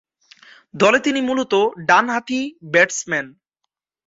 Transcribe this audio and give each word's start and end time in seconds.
দলে 0.73 0.99
তিনি 0.99 1.19
মূলতঃ 1.21 1.55
ডানহাতি 1.87 2.41
ব্যাটসম্যান। 2.73 3.25